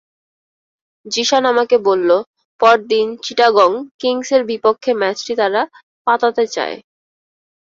[1.05, 2.09] জিশান আমাকে বলল,
[2.61, 5.61] পরদিন চিটাগং কিংসের বিপক্ষে ম্যাচটি তারা
[6.07, 6.77] পাতাতে চায়।